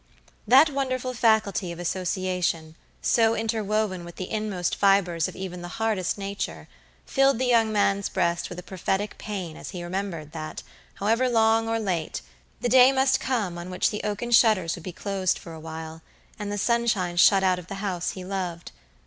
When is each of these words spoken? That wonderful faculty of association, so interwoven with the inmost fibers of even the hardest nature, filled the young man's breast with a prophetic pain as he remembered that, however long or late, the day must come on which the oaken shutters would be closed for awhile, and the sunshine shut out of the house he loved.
That 0.47 0.71
wonderful 0.71 1.13
faculty 1.13 1.71
of 1.71 1.77
association, 1.77 2.75
so 3.03 3.35
interwoven 3.35 4.03
with 4.03 4.15
the 4.15 4.31
inmost 4.31 4.75
fibers 4.75 5.27
of 5.27 5.35
even 5.35 5.61
the 5.61 5.67
hardest 5.77 6.17
nature, 6.17 6.67
filled 7.05 7.37
the 7.37 7.45
young 7.45 7.71
man's 7.71 8.09
breast 8.09 8.49
with 8.49 8.57
a 8.57 8.63
prophetic 8.63 9.19
pain 9.19 9.55
as 9.55 9.69
he 9.69 9.83
remembered 9.83 10.31
that, 10.31 10.63
however 10.95 11.29
long 11.29 11.69
or 11.69 11.77
late, 11.77 12.21
the 12.61 12.67
day 12.67 12.91
must 12.91 13.19
come 13.19 13.59
on 13.59 13.69
which 13.69 13.91
the 13.91 14.01
oaken 14.03 14.31
shutters 14.31 14.75
would 14.75 14.81
be 14.83 14.91
closed 14.91 15.37
for 15.37 15.53
awhile, 15.53 16.01
and 16.39 16.51
the 16.51 16.57
sunshine 16.57 17.15
shut 17.15 17.43
out 17.43 17.59
of 17.59 17.67
the 17.67 17.75
house 17.75 18.13
he 18.13 18.25
loved. 18.25 18.71